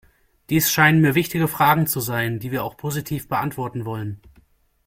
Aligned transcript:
Dies 0.49 0.71
scheinen 0.71 1.01
mir 1.01 1.13
wichtige 1.13 1.47
Fragen 1.47 1.85
zu 1.85 1.99
sein, 1.99 2.39
die 2.39 2.49
wir 2.51 2.63
auch 2.63 2.75
positiv 2.75 3.27
beantworten 3.27 3.85
wollen. 3.85 4.19